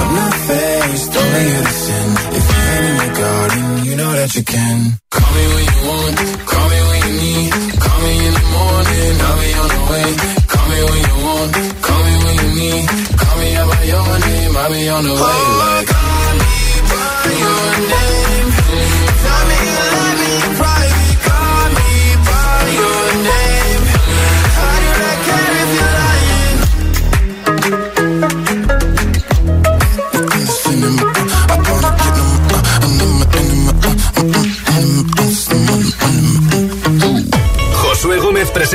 I'm 0.00 0.10
not 0.20 0.34
faced, 0.46 1.12
only 1.20 1.44
innocent. 1.56 2.12
If 2.38 2.44
you're 2.52 2.84
in 2.88 2.94
your 3.02 3.12
garden, 3.22 3.64
you 3.86 3.94
know 3.96 4.12
that 4.20 4.30
you 4.36 4.44
can. 4.44 5.05
when 5.54 5.64
you 5.72 5.80
want, 5.88 6.14
call 6.50 6.66
me 6.72 6.78
when 6.88 7.00
you 7.06 7.14
need. 7.22 7.50
Call 7.84 7.98
me 8.04 8.12
in 8.26 8.34
the 8.38 8.44
morning, 8.56 9.14
I'll 9.26 9.38
be 9.42 9.50
on 9.62 9.68
the 9.74 9.82
way. 9.90 10.08
Call 10.52 10.66
me 10.70 10.78
when 10.88 11.00
you 11.08 11.16
want, 11.26 11.50
call 11.86 12.00
me 12.06 12.14
when 12.24 12.34
you 12.42 12.50
need. 12.60 12.84
Call 13.20 13.36
me 13.40 13.48
out 13.56 13.68
by 13.70 13.82
your 13.92 14.08
name, 14.26 14.56
I'll 14.56 14.70
be 14.72 14.88
on 14.88 15.04
the 15.04 15.14
way. 15.14 15.18
Oh, 15.20 15.62
like 15.64 15.95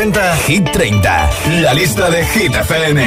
presenta 0.02 0.36
Hit 0.48 0.72
30, 0.72 1.30
la 1.62 1.74
lista 1.74 2.10
de 2.10 2.24
Hit 2.26 2.56
FM. 2.56 2.98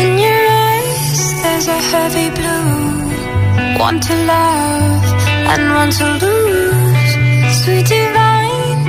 In 0.00 0.18
your 0.18 0.44
eyes, 0.66 1.42
there's 1.42 1.68
a 1.68 1.80
heavy 1.92 2.30
blue. 2.30 3.78
One 3.78 4.00
to 4.00 4.14
love 4.26 5.04
and 5.52 5.72
one 5.72 5.90
to 5.92 6.06
lose. 6.24 7.62
Sweet 7.62 7.86
divine, 7.86 8.84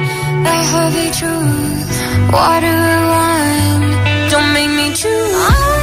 the 0.46 0.56
heavy 0.72 1.10
truth. 1.20 2.32
Water 2.32 2.76
and 2.94 3.06
wine, 3.14 4.30
don't 4.32 4.54
make 4.54 4.70
me 4.70 4.96
choose. 4.96 5.81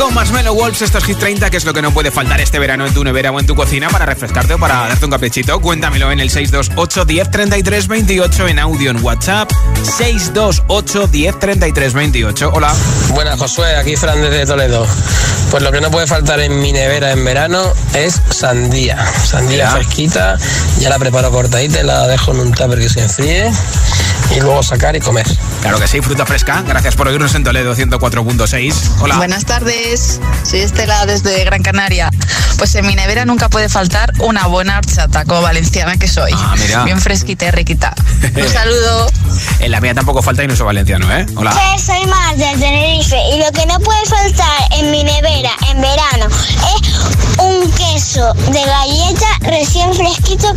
Con 0.00 0.14
Marshmallow 0.14 0.54
Wolves, 0.54 0.80
esto 0.80 0.96
es 0.96 1.04
Hit 1.04 1.18
30, 1.18 1.50
que 1.50 1.58
es 1.58 1.64
lo 1.66 1.74
que 1.74 1.82
no 1.82 1.92
puede 1.92 2.10
faltar 2.10 2.40
este 2.40 2.58
verano 2.58 2.86
en 2.86 2.94
tu 2.94 3.04
nevera 3.04 3.32
o 3.32 3.38
en 3.38 3.46
tu 3.46 3.54
cocina 3.54 3.88
para 3.90 4.06
refrescarte 4.06 4.54
o 4.54 4.58
para 4.58 4.88
darte 4.88 5.04
un 5.04 5.10
caprichito. 5.10 5.60
Cuéntamelo 5.60 6.10
en 6.10 6.20
el 6.20 6.30
628 6.30 7.04
10 7.04 7.30
33 7.30 7.88
28 7.88 8.48
en 8.48 8.58
audio 8.58 8.90
en 8.90 9.04
WhatsApp. 9.04 9.50
628 9.82 11.06
10 11.06 11.38
33 11.38 11.92
28. 11.92 12.50
Hola. 12.54 12.74
Buenas, 13.08 13.38
Josué, 13.38 13.76
aquí 13.76 13.94
Fran 13.96 14.22
desde 14.22 14.46
Toledo. 14.46 14.86
Pues 15.50 15.62
lo 15.62 15.70
que 15.70 15.82
no 15.82 15.90
puede 15.90 16.06
faltar 16.06 16.40
en 16.40 16.60
mi 16.60 16.72
nevera 16.72 17.12
en 17.12 17.22
verano 17.22 17.62
es 17.92 18.22
sandía. 18.30 19.04
Sandía 19.24 19.70
fresquita, 19.70 20.38
ya 20.78 20.88
la 20.88 20.98
preparo 20.98 21.30
cortadita 21.30 21.80
y 21.80 21.84
la 21.84 22.06
dejo 22.06 22.32
en 22.32 22.40
un 22.40 22.52
tupper 22.52 22.78
que 22.78 22.88
se 22.88 23.02
enfríe 23.02 23.50
y 24.36 24.40
luego 24.40 24.62
sacar 24.62 24.96
y 24.96 25.00
comer. 25.00 25.26
Claro 25.60 25.78
que 25.78 25.86
sí, 25.86 26.00
fruta 26.00 26.24
fresca. 26.24 26.62
Gracias 26.66 26.94
por 26.96 27.08
oírnos 27.08 27.34
en 27.34 27.44
Toledo 27.44 27.74
104.6. 27.74 28.74
Hola. 29.00 29.16
Buenas 29.16 29.44
tardes, 29.44 29.89
soy 29.96 30.60
Estela 30.60 31.06
desde 31.06 31.44
Gran 31.44 31.62
Canaria. 31.62 32.10
Pues 32.58 32.74
en 32.74 32.86
mi 32.86 32.94
nevera 32.94 33.24
nunca 33.24 33.48
puede 33.48 33.68
faltar 33.68 34.12
una 34.18 34.46
buena 34.46 34.78
horchata, 34.78 35.24
como 35.24 35.42
valenciana 35.42 35.96
que 35.96 36.06
soy. 36.06 36.32
Ah, 36.34 36.54
mira. 36.58 36.84
Bien 36.84 37.00
fresquita 37.00 37.46
y 37.46 37.50
riquita. 37.50 37.94
Un 38.36 38.48
saludo. 38.52 39.10
En 39.60 39.70
la 39.70 39.80
mía 39.80 39.94
tampoco 39.94 40.22
falta 40.22 40.44
y 40.44 40.46
no 40.46 40.54
soy 40.54 40.66
valenciano, 40.66 41.10
¿eh? 41.16 41.26
Hola. 41.36 41.50
Pues 41.52 41.82
soy 41.82 42.04
más 42.06 42.36
de 42.36 42.44
Tenerife 42.58 43.16
y 43.34 43.38
lo 43.40 43.50
que 43.52 43.66
no 43.66 43.80
puede 43.80 44.04
faltar 44.06 44.60
en 44.78 44.90
mi 44.90 45.02
nevera 45.02 45.50
en 45.70 45.80
verano 45.80 46.26
es 46.26 47.38
un 47.38 47.70
queso 47.72 48.32
de 48.34 48.62
galleta 48.64 49.26
recién 49.40 49.94
fresquito 49.94 50.52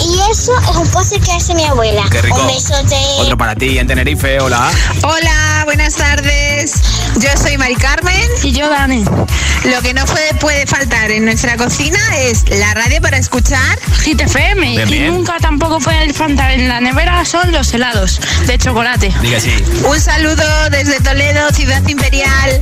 y 0.00 0.18
eso 0.30 0.52
es 0.70 0.76
un 0.76 0.88
postre 0.88 1.20
que 1.20 1.32
hace 1.32 1.54
mi 1.54 1.64
abuela. 1.64 2.04
Qué 2.10 2.20
rico. 2.20 2.36
Un 2.40 2.48
besote. 2.48 2.96
Otro 3.18 3.38
para 3.38 3.54
ti 3.54 3.78
en 3.78 3.86
Tenerife, 3.86 4.40
hola. 4.40 4.70
Hola, 5.02 5.62
buenas 5.64 5.94
tardes. 5.94 6.74
Yo 7.20 7.28
soy 7.40 7.56
Mari 7.56 7.76
Carmen. 7.76 8.28
Y 8.42 8.52
yo, 8.52 8.68
Dani. 8.74 9.04
Lo 9.04 9.80
que 9.82 9.94
no 9.94 10.04
puede, 10.04 10.34
puede 10.34 10.66
faltar 10.66 11.08
en 11.12 11.24
nuestra 11.24 11.56
cocina 11.56 11.98
es 12.18 12.44
la 12.50 12.74
radio 12.74 13.00
para 13.00 13.18
escuchar 13.18 13.78
Hit 14.02 14.20
FM. 14.20 14.68
Bien, 14.68 14.88
y 14.88 14.92
bien. 14.92 15.14
nunca 15.14 15.36
tampoco 15.38 15.78
puede 15.78 16.12
faltar 16.12 16.50
en 16.50 16.68
la 16.68 16.80
nevera 16.80 17.24
son 17.24 17.52
los 17.52 17.72
helados 17.72 18.20
de 18.46 18.58
chocolate. 18.58 19.14
Diga 19.22 19.38
sí. 19.38 19.54
Un 19.86 20.00
saludo 20.00 20.42
desde 20.70 21.00
Toledo, 21.00 21.50
Ciudad 21.52 21.86
Imperial. 21.86 22.60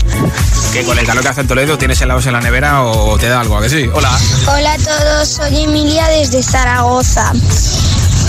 ¿Qué 0.75 0.85
con 0.85 0.99
el 0.99 1.07
calor 1.07 1.23
que 1.23 1.31
hace 1.31 1.41
en 1.41 1.49
Toledo? 1.49 1.79
¿Tienes 1.79 2.01
helados 2.03 2.27
en 2.27 2.35
la 2.35 2.41
nevera 2.41 2.83
o 2.83 3.19
te 3.19 3.29
da 3.29 3.41
algo? 3.41 3.57
¿A 3.57 3.63
que 3.63 3.71
sí? 3.71 3.89
Hola. 3.93 4.11
Hola 4.49 4.75
a 4.75 4.79
todos, 4.79 5.29
soy 5.29 5.63
Emilia 5.63 6.07
desde 6.09 6.43
Zaragoza. 6.43 7.33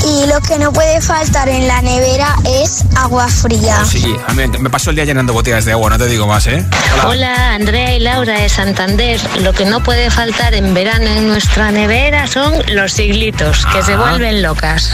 Y 0.06 0.28
lo 0.28 0.40
que 0.42 0.60
no 0.60 0.72
puede 0.74 1.00
faltar 1.02 1.48
en 1.50 1.68
la 1.68 1.82
nevera 1.82 2.36
es 2.46 2.84
agua 2.96 3.28
fría. 3.28 3.84
Sí, 3.86 4.04
a 4.28 4.34
mí 4.34 4.44
me 4.60 4.70
paso 4.70 4.90
el 4.90 4.96
día 4.98 5.06
llenando 5.06 5.32
botellas 5.34 5.64
de 5.66 5.72
agua, 5.72 5.90
no 5.92 5.98
te 5.98 6.08
digo 6.08 6.28
más, 6.28 6.46
¿eh? 6.48 6.66
Hola. 7.04 7.08
Hola, 7.10 7.54
Andrea 7.56 7.96
y 7.96 8.00
Laura 8.00 8.34
de 8.40 8.50
Santander. 8.50 9.20
Lo 9.42 9.54
que 9.54 9.66
no 9.66 9.82
puede 9.82 10.12
faltar 10.12 10.54
en 10.54 10.74
verano 10.74 11.06
en 11.06 11.28
nuestra 11.28 11.72
nevera 11.72 12.28
son 12.28 12.54
los 12.74 12.92
siglitos, 12.92 13.66
que 13.68 13.82
se 13.82 13.94
Ah. 13.94 13.98
vuelven 13.98 14.42
locas. 14.42 14.92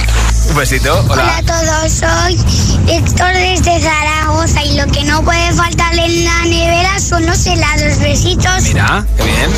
Un 0.50 0.56
besito, 0.56 0.94
Hola 1.10 1.14
hola. 1.24 1.38
a 1.38 1.42
todos, 1.44 1.92
soy 1.92 2.40
Héctor 2.88 3.34
desde 3.34 3.82
Zaragoza 3.82 4.64
y 4.64 4.78
lo 4.78 4.86
que 4.88 5.04
no 5.06 5.24
puede 5.24 5.52
faltar 5.54 5.94
en 5.98 6.24
la 6.26 6.46
nevera 6.46 7.00
son 7.00 7.26
los 7.26 7.46
helados. 7.48 7.98
Besitos. 8.00 8.64
Mira, 8.64 9.06
qué 9.18 9.24
bien. 9.24 9.50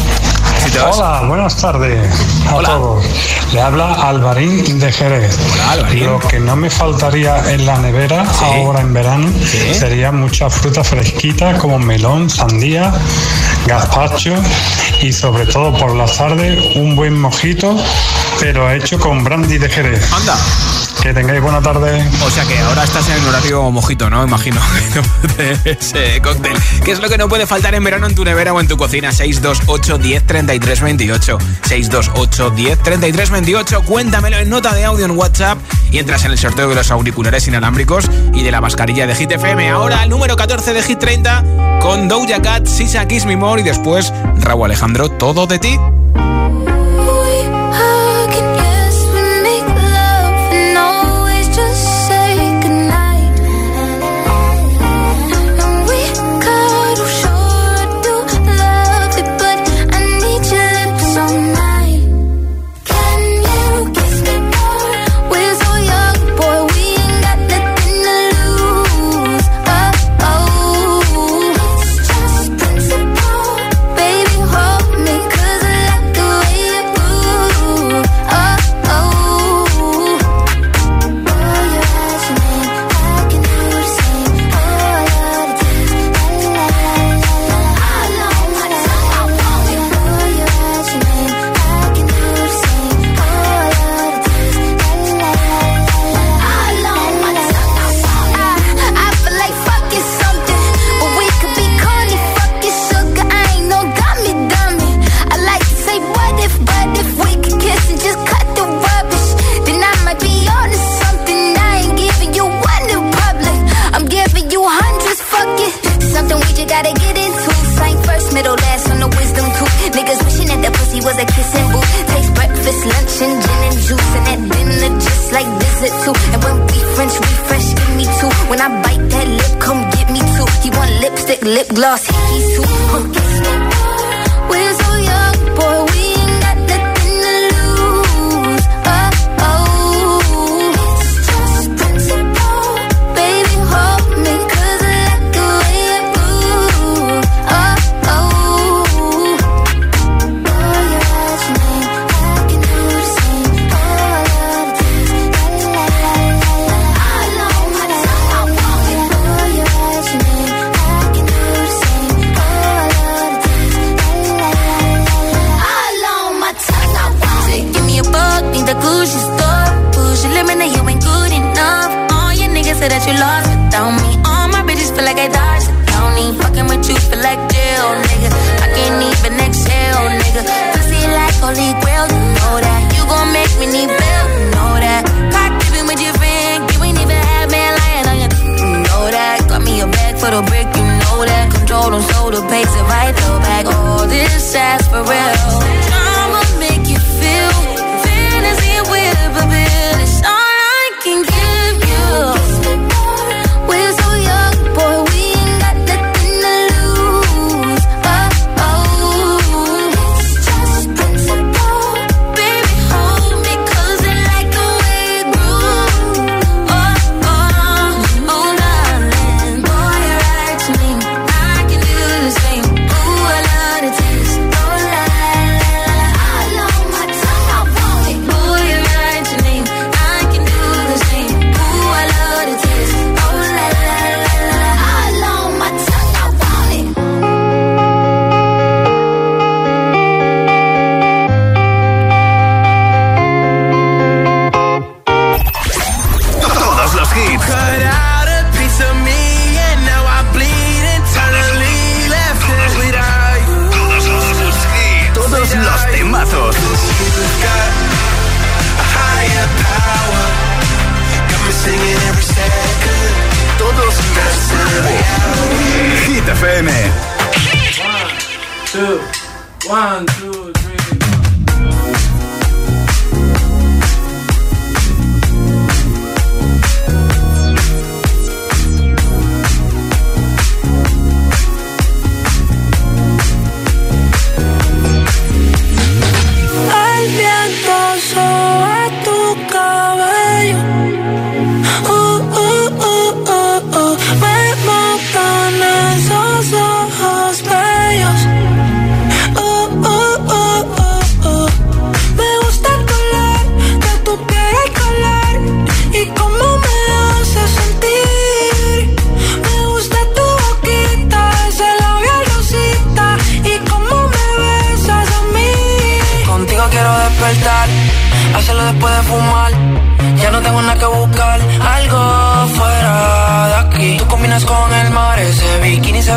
Besitos. 0.63 0.97
Hola, 0.97 1.21
buenas 1.27 1.55
tardes 1.57 2.09
a 2.47 2.61
todos. 2.63 3.05
Le 3.53 3.61
habla 3.61 3.93
Alvarín 3.93 4.79
de 4.79 4.91
Jerez. 4.91 5.37
Lo 5.93 6.19
que 6.19 6.39
no 6.39 6.55
me 6.55 6.69
faltaría 6.69 7.51
en 7.51 7.65
la 7.65 7.77
nevera 7.77 8.25
ahora 8.41 8.81
en 8.81 8.93
verano 8.93 9.31
sería 9.73 10.11
mucha 10.11 10.49
fruta 10.49 10.83
fresquita 10.83 11.57
como 11.57 11.79
melón, 11.79 12.29
sandía, 12.29 12.93
gazpacho 13.65 14.35
y 15.01 15.11
sobre 15.13 15.45
todo 15.45 15.77
por 15.77 15.95
las 15.95 16.17
tardes 16.17 16.75
un 16.75 16.95
buen 16.95 17.19
mojito, 17.19 17.75
pero 18.39 18.71
hecho 18.71 18.99
con 18.99 19.23
brandy 19.23 19.57
de 19.57 19.69
Jerez. 19.69 20.11
Anda. 20.13 20.35
Que 21.01 21.13
tengáis 21.15 21.41
buena 21.41 21.61
tarde. 21.61 22.07
O 22.23 22.29
sea 22.29 22.45
que 22.45 22.59
ahora 22.59 22.83
estás 22.83 23.09
en 23.09 23.17
el 23.17 23.27
horario 23.27 23.71
mojito, 23.71 24.07
¿no? 24.09 24.23
Imagino. 24.23 24.61
ese 25.65 26.21
cóctel. 26.21 26.53
¿Qué 26.85 26.91
es 26.91 26.99
lo 26.99 27.09
que 27.09 27.17
no 27.17 27.27
puede 27.27 27.47
faltar 27.47 27.73
en 27.73 27.83
verano 27.83 28.05
en 28.05 28.13
tu 28.13 28.23
nevera 28.23 28.53
o 28.53 28.59
en 28.59 28.67
tu 28.67 28.77
cocina? 28.77 29.11
628 29.11 29.97
10 29.97 30.27
33 30.27 30.81
28. 30.81 31.37
628 31.63 32.49
10 32.51 32.83
33 32.83 33.29
28. 33.31 33.81
Cuéntamelo 33.81 34.37
en 34.37 34.49
nota 34.49 34.75
de 34.75 34.85
audio 34.85 35.05
en 35.05 35.11
WhatsApp 35.11 35.57
y 35.91 35.97
entras 35.97 36.23
en 36.25 36.31
el 36.31 36.37
sorteo 36.37 36.69
de 36.69 36.75
los 36.75 36.91
auriculares 36.91 37.47
inalámbricos 37.47 38.05
y 38.33 38.43
de 38.43 38.51
la 38.51 38.61
mascarilla 38.61 39.07
de 39.07 39.15
Hit 39.15 39.31
FM. 39.31 39.69
Ahora 39.69 40.03
el 40.03 40.09
número 40.11 40.35
14 40.35 40.73
de 40.73 40.83
Hit 40.83 40.99
30 40.99 41.79
con 41.81 42.07
Doja 42.07 42.43
Cat, 42.43 42.67
Sisa 42.67 43.07
Kiss 43.07 43.25
Me 43.25 43.35
More 43.35 43.61
y 43.61 43.63
después 43.63 44.13
Raúl 44.37 44.65
Alejandro, 44.65 45.09
todo 45.09 45.47
de 45.47 45.57
ti. 45.57 45.79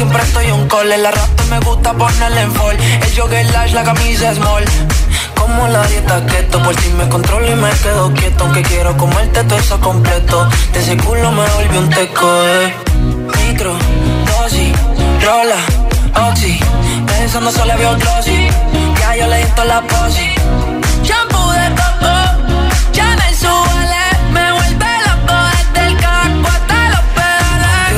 siempre 0.00 0.22
estoy 0.22 0.50
un 0.50 0.66
call. 0.66 0.90
El 0.90 1.04
rato 1.04 1.42
me 1.50 1.60
gusta 1.60 1.92
ponerle 1.92 2.40
en 2.40 2.52
fall. 2.52 2.76
El 3.02 3.10
jogger 3.14 3.44
lash, 3.52 3.72
la 3.72 3.82
camisa 3.82 4.34
small. 4.34 4.64
Como 5.38 5.68
la 5.68 5.86
dieta 5.88 6.24
keto, 6.24 6.62
por 6.62 6.74
si 6.80 6.88
me 6.94 7.06
controlo 7.10 7.46
y 7.46 7.54
me 7.54 7.70
quedo 7.82 8.10
quieto. 8.14 8.44
Aunque 8.44 8.62
quiero 8.62 8.96
comerte 8.96 9.44
todo 9.44 9.58
eso 9.58 9.78
completo. 9.80 10.48
De 10.72 10.80
ese 10.80 10.96
culo 10.96 11.30
me 11.32 11.46
volví 11.50 11.76
un 11.76 11.90
teco, 11.90 12.26
eh. 12.46 12.74
Micro, 13.44 13.74
dosis, 14.30 14.72
rola, 15.22 15.60
oxi. 16.30 16.58
Pensando 17.06 17.50
solo 17.50 17.70
había 17.70 17.90
un 17.90 17.98
glossy. 17.98 18.48
Ya 19.00 19.16
yo 19.16 19.26
le 19.26 19.36
di 19.36 19.50
la 19.66 19.82
posi 19.82 20.69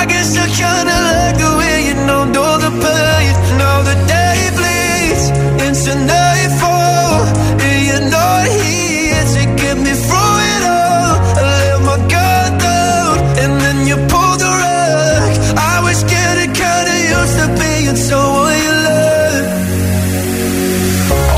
I 0.00 0.04
guess 0.06 0.30
I 0.38 0.46
kinda 0.46 0.96
like 1.10 1.36
the 1.44 1.50
way 1.58 1.76
you 1.88 1.94
know, 2.06 2.22
know 2.34 2.52
the 2.64 2.70
pain. 2.84 3.32
Now 3.58 3.78
the 3.88 3.96
day 4.14 4.38
bleeds 4.58 5.24
into 5.66 5.92
nightfall, 6.12 7.26
and 7.66 7.78
you're 7.88 8.08
not 8.18 8.46
here 8.62 9.24
to 9.34 9.42
get 9.60 9.76
me 9.86 9.92
through 10.06 10.36
it 10.54 10.62
all. 10.78 11.14
I 11.38 11.42
let 11.58 11.78
my 11.88 11.98
guard 12.14 12.52
down, 12.66 13.14
and 13.42 13.52
then 13.62 13.78
you 13.90 13.96
pulled 14.12 14.38
the 14.44 14.50
rug. 14.62 15.30
I 15.72 15.76
was 15.86 15.98
getting 16.14 16.52
kinda 16.62 16.94
used 17.18 17.36
to 17.40 17.46
being 17.60 17.98
someone 18.08 18.58
you 18.66 18.74
love. 18.88 19.46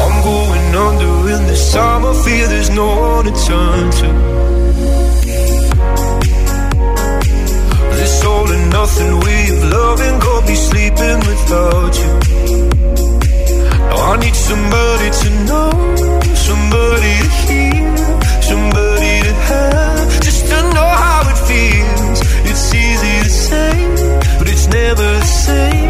I'm 0.03 0.17
going 0.31 0.69
under 0.87 1.15
in 1.35 1.43
this 1.51 1.65
time. 1.73 2.03
I 2.11 2.13
fear 2.25 2.47
there's 2.53 2.71
no 2.71 2.89
one 3.09 3.25
to 3.25 3.33
turn 3.47 3.91
to. 4.01 4.30
Nothing 8.91 9.21
way 9.21 9.43
of 9.51 9.63
loving 9.73 10.19
got 10.19 10.49
me 10.49 10.55
sleeping 10.55 11.19
without 11.29 11.93
you. 12.01 12.13
Now 13.89 14.13
I 14.13 14.17
need 14.21 14.35
somebody 14.35 15.09
to 15.21 15.29
know, 15.49 15.71
somebody 16.35 17.15
to 17.25 17.31
hear, 17.47 17.97
somebody 18.51 19.15
to 19.27 19.35
have, 19.51 20.21
just 20.23 20.47
to 20.51 20.59
know 20.75 20.91
how 21.05 21.23
it 21.33 21.39
feels. 21.49 22.21
It's 22.51 22.75
easy 22.75 23.15
to 23.25 23.31
say, 23.31 23.73
but 24.39 24.49
it's 24.49 24.67
never 24.69 25.03
the 25.03 25.25
same. 25.25 25.90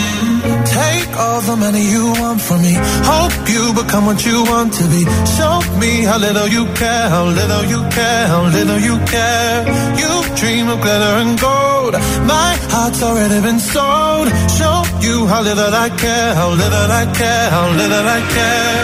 Take 0.81 1.13
all 1.23 1.41
the 1.41 1.55
money 1.55 1.83
you 1.95 2.05
want 2.21 2.41
from 2.41 2.59
me. 2.61 2.73
Hope 3.11 3.37
you 3.53 3.63
become 3.81 4.05
what 4.09 4.19
you 4.25 4.37
want 4.51 4.73
to 4.79 4.83
be. 4.93 5.01
Show 5.37 5.55
me 5.81 5.91
how 6.09 6.17
little 6.17 6.47
you 6.55 6.63
care, 6.81 7.07
how 7.15 7.25
little 7.39 7.63
you 7.73 7.81
care, 7.97 8.23
how 8.33 8.43
little 8.57 8.79
you 8.87 8.95
care. 9.13 9.57
You 10.01 10.11
dream 10.41 10.65
of 10.73 10.79
glitter 10.85 11.13
and 11.23 11.33
gold. 11.39 11.93
My 12.33 12.51
heart's 12.73 13.01
already 13.03 13.39
been 13.47 13.59
sold. 13.59 14.27
Show 14.59 14.77
you 15.05 15.27
how 15.31 15.41
little 15.49 15.73
I 15.85 15.89
care, 16.03 16.33
how 16.39 16.49
little 16.63 16.89
I 17.01 17.05
care, 17.19 17.45
how 17.55 17.67
little 17.81 18.07
I 18.17 18.21
care. 18.37 18.81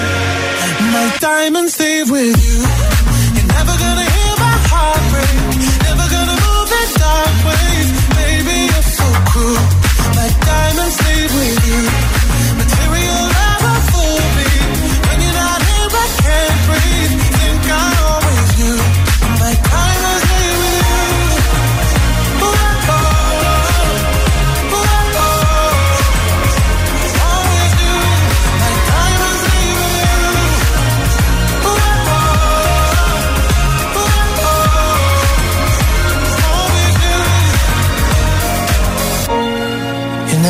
My 0.96 1.06
diamonds 1.20 1.80
leave 1.80 2.10
with 2.12 2.38
you. 2.48 2.77
With 11.36 11.68
you. 11.68 11.97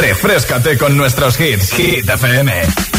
Refrescate 0.00 0.76
con 0.76 0.96
nuestros 0.96 1.40
hits. 1.40 1.72
Hit 1.72 2.08
FM. 2.08 2.97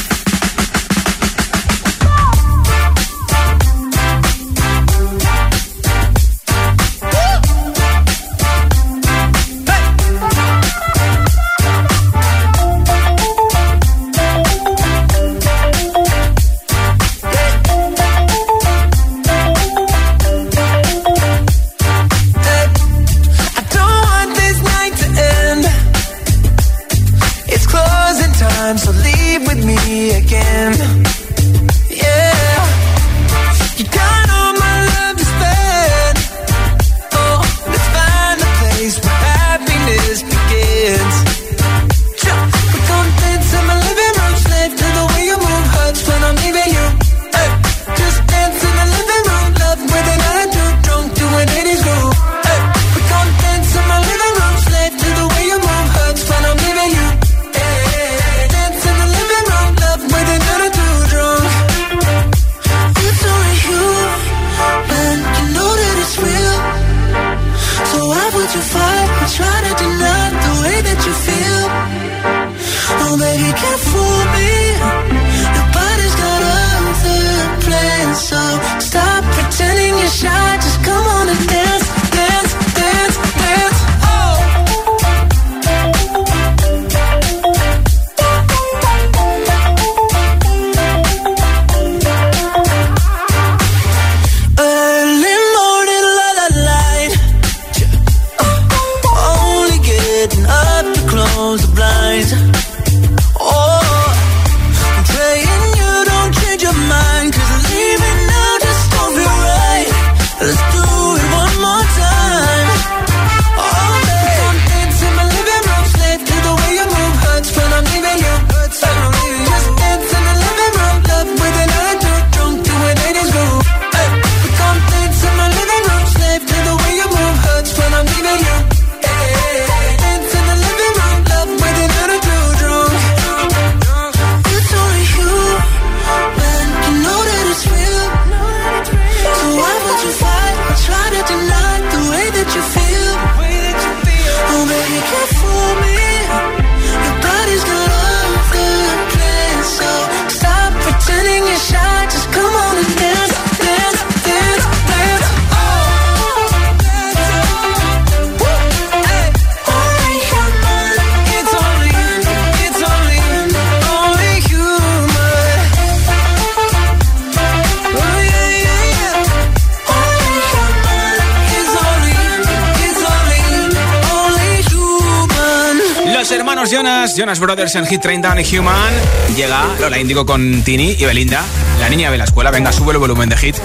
Jonas 176.72 177.40
Brothers 177.40 177.76
en 177.76 177.86
Hit 177.88 178.02
30 178.02 178.42
y 178.42 178.58
Human. 178.58 178.94
Llega 179.36 179.66
Lola 179.80 179.98
Índigo 179.98 180.26
con 180.26 180.62
Tini 180.64 180.96
y 181.00 181.06
Belinda. 181.06 181.44
La 181.80 181.90
niña 181.90 182.12
de 182.12 182.18
la 182.18 182.26
escuela. 182.26 182.52
Venga, 182.52 182.72
sube 182.72 182.92
el 182.92 183.00
volumen 183.00 183.28
de 183.28 183.38
Hit. 183.38 183.56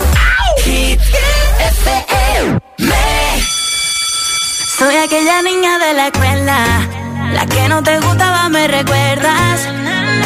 Soy 4.78 4.96
aquella 4.96 5.42
niña 5.42 5.78
de 5.78 5.94
la 5.94 6.06
escuela. 6.06 6.88
La 7.32 7.46
que 7.46 7.68
no 7.68 7.82
te 7.82 8.00
gustaba, 8.00 8.48
me 8.48 8.68
recuerdas. 8.68 9.68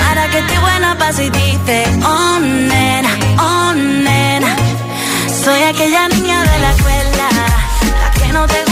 Ahora 0.08 0.28
que 0.30 0.38
estoy 0.38 0.58
buena, 0.58 0.96
pasa 0.98 1.22
y 1.22 1.30
dice, 1.30 1.84
oh 2.04 2.38
oh. 3.38 3.72
Soy 5.44 5.62
aquella 5.62 6.08
niña 6.08 6.42
de 6.42 6.58
la 6.60 6.70
escuela. 6.70 7.28
La 8.02 8.10
que 8.12 8.32
no 8.32 8.46
te 8.46 8.67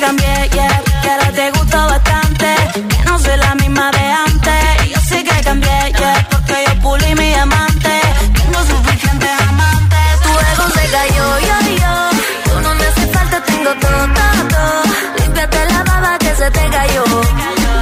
Cambié, 0.00 0.48
yeah, 0.52 0.82
que 1.02 1.10
ahora 1.10 1.32
te 1.32 1.50
gustó 1.52 1.78
bastante. 1.86 2.54
Que 2.74 3.04
no 3.06 3.18
soy 3.18 3.36
la 3.38 3.54
misma 3.54 3.90
de 3.90 4.04
antes. 4.26 4.86
Y 4.86 4.90
yo 4.90 5.00
sí 5.08 5.24
que 5.24 5.40
cambié, 5.42 5.92
yeah, 5.98 6.26
porque 6.30 6.54
yo 6.66 6.80
pulí 6.80 7.14
mi 7.14 7.34
amante. 7.34 8.00
Tengo 8.34 8.60
suficientes 8.66 9.30
amantes. 9.48 10.20
Tu 10.22 10.28
ego 10.28 10.68
se 10.76 10.84
cayó, 10.90 11.38
yo, 11.48 11.56
yo. 11.82 12.52
Tú 12.52 12.60
no 12.60 12.74
me 12.74 12.86
hace 12.86 13.06
falta, 13.08 13.42
tengo 13.42 13.70
todo, 13.80 14.04
todo, 14.18 14.48
todo. 14.54 14.82
Límpiate 15.18 15.64
la 15.72 15.82
baba 15.82 16.18
que 16.18 16.34
se 16.36 16.50
te 16.50 16.68
cayó. 16.68 17.04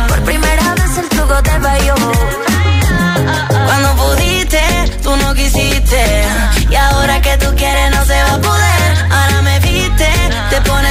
Por 0.08 0.20
primera 0.22 0.74
vez 0.74 0.98
el 0.98 1.08
truco 1.08 1.42
te 1.42 1.60
falló. 1.60 1.94
Cuando 3.66 3.94
pudiste, 3.96 4.62
tú 5.02 5.16
no 5.16 5.34
quisiste. 5.34 6.24
Y 6.70 6.74
ahora 6.76 7.20
que 7.20 7.36
tú 7.38 7.54
quieres, 7.56 7.90
no 7.90 8.04
se 8.04 8.22
va 8.22 8.34
a 8.34 8.40
poder. 8.40 9.06
Ahora 9.10 9.42
me 9.42 9.58
viste, 9.60 10.08
te 10.50 10.60
pone 10.62 10.68
triste. 10.70 10.83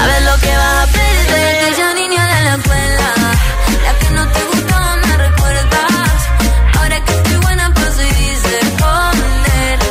Sabes 0.00 0.22
lo 0.24 0.34
que 0.40 0.56
vas 0.56 0.76
a 0.82 0.86
perder. 0.86 1.56
Aquella 1.60 1.94
niña 1.94 2.22
de 2.32 2.38
la 2.46 2.54
escuela, 2.54 3.08
la 3.84 3.92
que 4.00 4.10
no 4.16 4.26
te 4.32 4.42
gustaba, 4.50 4.96
me 4.96 5.16
recuerdas. 5.26 6.18
Ahora 6.78 7.04
que 7.04 7.12
estoy 7.18 7.36
buena, 7.36 7.74
paso 7.74 8.02
y 8.02 8.12
dice, 8.24 8.52
oh, 8.82 9.10
nena. 9.44 9.86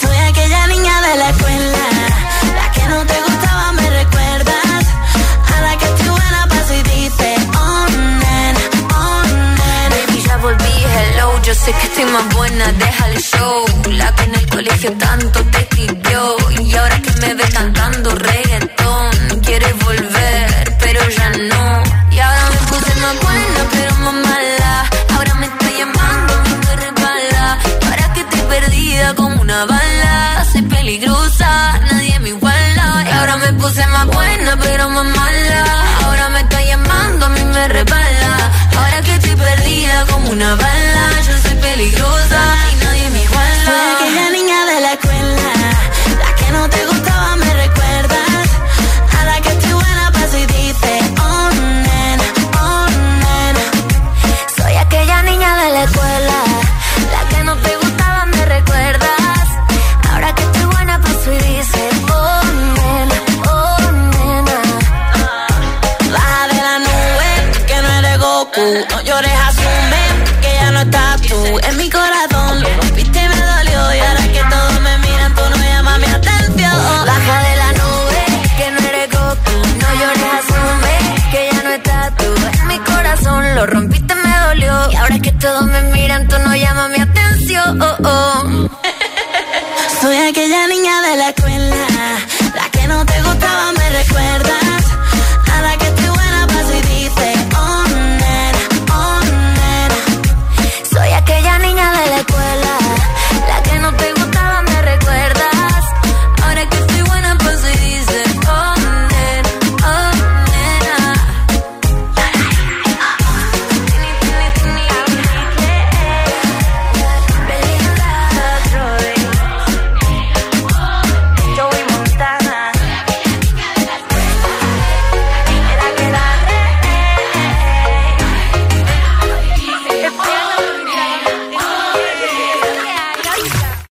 Soy 0.00 0.16
aquella 0.30 0.66
niña 0.68 0.94
de 1.06 1.16
la 1.20 1.28
escuela, 1.28 1.84
la 2.58 2.66
que 2.74 2.84
no 2.92 2.98
te 3.10 3.18
gustaba, 3.26 3.72
me 3.72 3.90
recuerdas. 4.00 4.82
Ahora 5.52 5.76
que 5.80 5.84
estoy 5.92 6.08
buena, 6.08 6.46
paso 6.48 6.74
y 6.80 6.82
dice, 6.94 7.28
oh, 7.64 7.86
nena. 8.22 8.62
Baby, 9.92 10.22
ya 10.26 10.36
volví, 10.38 10.76
hello, 10.96 11.42
yo 11.42 11.54
sé 11.54 11.70
que 11.72 11.86
estoy 11.88 12.06
más 12.06 12.34
buena, 12.34 12.72
deja 12.72 13.08
el 13.10 13.18
show. 13.20 13.64
La 13.90 14.14
que 14.16 14.22
en 14.24 14.34
el 14.36 14.46
colegio 14.48 14.90
tanto 14.92 15.38
te 15.52 15.58
escribió. 15.58 16.43
Ahora 16.84 17.00
que 17.00 17.12
me 17.18 17.32
ves 17.32 17.48
cantando 17.48 18.10
reggaetón, 18.10 18.43